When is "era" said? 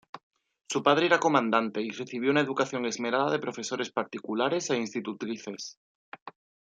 1.05-1.19